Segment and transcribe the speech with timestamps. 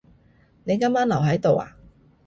[0.63, 1.77] 你今晚留喺度呀？